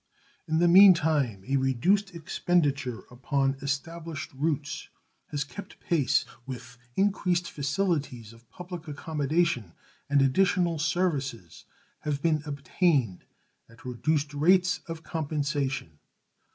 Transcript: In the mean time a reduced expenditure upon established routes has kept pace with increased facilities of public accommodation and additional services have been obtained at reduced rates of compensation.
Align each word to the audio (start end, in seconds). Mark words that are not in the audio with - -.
In 0.47 0.57
the 0.57 0.67
mean 0.67 0.95
time 0.95 1.43
a 1.47 1.57
reduced 1.57 2.15
expenditure 2.15 3.03
upon 3.11 3.57
established 3.61 4.33
routes 4.33 4.89
has 5.27 5.43
kept 5.43 5.79
pace 5.79 6.25
with 6.47 6.79
increased 6.95 7.51
facilities 7.51 8.33
of 8.33 8.49
public 8.49 8.87
accommodation 8.87 9.73
and 10.09 10.19
additional 10.19 10.79
services 10.79 11.65
have 11.99 12.19
been 12.19 12.41
obtained 12.47 13.25
at 13.69 13.85
reduced 13.85 14.33
rates 14.33 14.79
of 14.87 15.03
compensation. 15.03 15.99